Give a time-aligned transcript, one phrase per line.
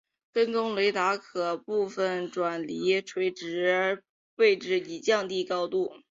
[0.33, 4.01] 跟踪雷达可部分转离垂直
[4.35, 5.93] 位置以降低高度。